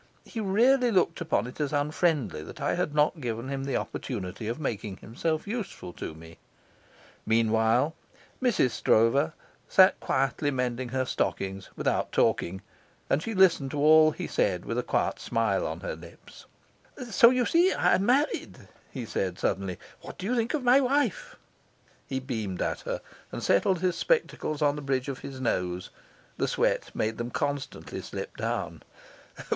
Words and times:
He 0.25 0.39
really 0.39 0.89
looked 0.91 1.21
upon 1.21 1.45
it 1.45 1.61
as 1.61 1.71
unfriendly 1.71 2.41
that 2.41 2.59
I 2.59 2.73
had 2.73 2.95
not 2.95 3.21
given 3.21 3.49
him 3.49 3.65
the 3.65 3.75
opportunity 3.77 4.47
of 4.47 4.59
making 4.59 4.97
himself 4.97 5.45
useful 5.47 5.93
to 5.93 6.15
me. 6.15 6.39
Meanwhile, 7.23 7.93
Mrs. 8.41 8.71
Stroeve 8.71 9.31
sat 9.69 9.99
quietly 9.99 10.49
mending 10.49 10.89
her 10.89 11.05
stockings, 11.05 11.69
without 11.75 12.11
talking, 12.11 12.63
and 13.11 13.21
she 13.21 13.35
listened 13.35 13.69
to 13.69 13.77
all 13.79 14.09
he 14.09 14.25
said 14.25 14.65
with 14.65 14.79
a 14.79 14.81
quiet 14.81 15.19
smile 15.19 15.67
on 15.67 15.81
her 15.81 15.95
lips. 15.95 16.47
"So, 17.11 17.29
you 17.29 17.45
see, 17.45 17.71
I'm 17.71 18.03
married," 18.03 18.57
he 18.89 19.05
said 19.05 19.37
suddenly; 19.37 19.77
"what 20.01 20.17
do 20.17 20.25
you 20.25 20.35
think 20.35 20.55
of 20.55 20.63
my 20.63 20.79
wife?" 20.81 21.35
He 22.07 22.19
beamed 22.19 22.63
at 22.63 22.81
her, 22.89 23.01
and 23.31 23.43
settled 23.43 23.81
his 23.81 23.95
spectacles 23.95 24.63
on 24.63 24.75
the 24.75 24.81
bridge 24.81 25.09
of 25.09 25.19
his 25.19 25.39
nose. 25.39 25.91
The 26.37 26.47
sweat 26.47 26.89
made 26.95 27.19
them 27.19 27.29
constantly 27.29 28.01
slip 28.01 28.35
down. 28.35 28.81